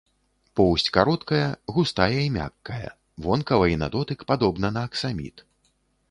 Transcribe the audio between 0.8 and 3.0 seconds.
кароткая, густая і мяккая,